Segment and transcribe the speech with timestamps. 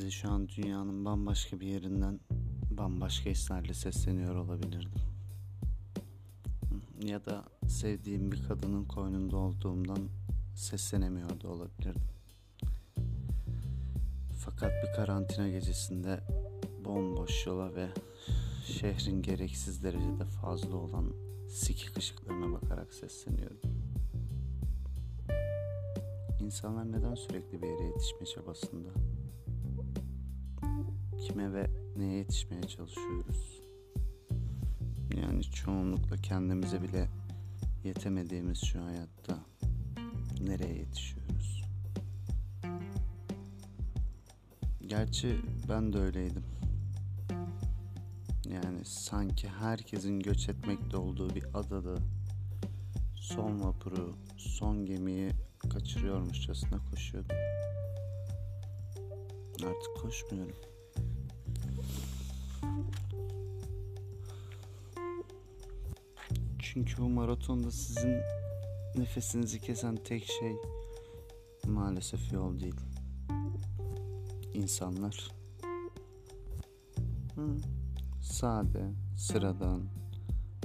[0.00, 2.20] Size şu an dünyanın bambaşka bir yerinden
[2.70, 5.02] bambaşka hislerle sesleniyor olabilirdim.
[7.02, 10.08] Ya da sevdiğim bir kadının koynunda olduğumdan
[10.54, 12.02] seslenemiyor da olabilirdim.
[14.44, 16.20] Fakat bir karantina gecesinde
[16.84, 17.88] bomboş yola ve
[18.66, 21.12] şehrin gereksiz derecede fazla olan
[21.48, 23.60] sikik ışıklarına bakarak sesleniyorum.
[26.40, 29.09] İnsanlar neden sürekli bir yere yetişme çabasında?
[31.20, 31.66] Kime ve
[31.96, 33.60] neye yetişmeye çalışıyoruz?
[35.16, 37.08] Yani çoğunlukla kendimize bile
[37.84, 39.38] yetemediğimiz şu hayatta
[40.40, 41.64] nereye yetişiyoruz?
[44.86, 46.44] Gerçi ben de öyleydim.
[48.52, 51.96] Yani sanki herkesin göç etmekte olduğu bir adada
[53.14, 55.30] son vapuru, son gemiyi
[55.70, 57.36] kaçırıyormuşçasına koşuyordum.
[59.54, 60.56] Artık koşmuyorum.
[66.72, 68.16] Çünkü bu maratonda sizin
[68.96, 70.56] nefesinizi kesen tek şey
[71.66, 72.80] maalesef yol değil.
[74.54, 75.30] İnsanlar.
[77.34, 77.56] Hı.
[78.20, 79.82] Sade, sıradan,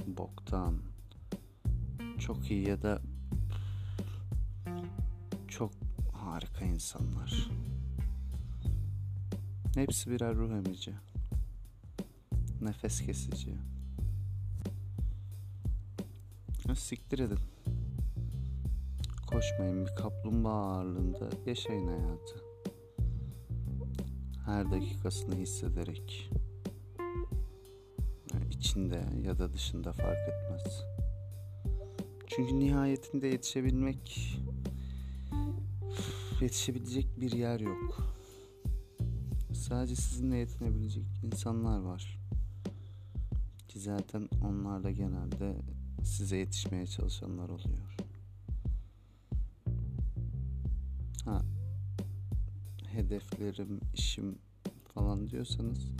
[0.06, 0.78] boktan,
[2.18, 3.02] çok iyi ya da
[5.48, 5.72] çok
[6.12, 7.50] harika insanlar.
[9.74, 10.94] Hepsi birer ruh emici.
[12.60, 13.75] Nefes kesici.
[16.66, 17.38] Ha, siktir edin.
[19.26, 22.40] Koşmayın bir kaplumbağa ağırlığında yaşayın hayatı.
[24.46, 26.30] Her dakikasını hissederek.
[28.50, 30.84] içinde ya da dışında fark etmez.
[32.26, 34.38] Çünkü nihayetinde yetişebilmek
[36.40, 37.98] yetişebilecek bir yer yok.
[39.52, 42.18] Sadece sizinle yetinebilecek insanlar var.
[43.68, 45.56] Ki zaten onlar da genelde
[46.06, 47.96] size yetişmeye çalışanlar oluyor.
[51.24, 51.42] Ha,
[52.86, 54.38] hedeflerim, işim
[54.94, 55.90] falan diyorsanız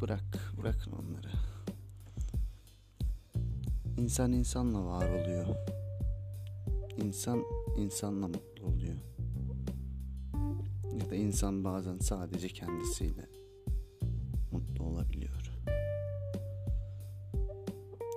[0.00, 1.30] bırak, bırakın onları.
[3.96, 5.46] İnsan insanla var oluyor.
[6.96, 7.44] İnsan
[7.76, 8.96] insanla mutlu oluyor.
[11.00, 13.28] Ya da insan bazen sadece kendisiyle
[14.52, 15.52] mutlu olabiliyor.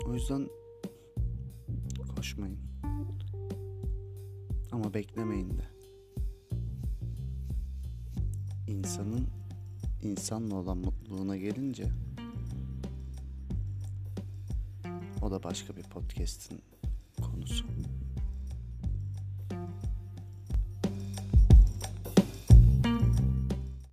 [0.08, 0.50] O yüzden
[2.22, 2.60] koşmayın.
[4.72, 5.64] Ama beklemeyin de.
[8.68, 9.28] İnsanın
[10.02, 11.90] insanla olan mutluluğuna gelince
[15.22, 16.62] o da başka bir podcast'in